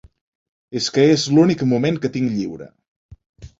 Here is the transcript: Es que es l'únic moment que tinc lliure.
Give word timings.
Es 0.79 0.87
que 0.95 1.03
es 1.17 1.27
l'únic 1.35 1.63
moment 1.75 2.01
que 2.07 2.13
tinc 2.19 2.35
lliure. 2.41 2.71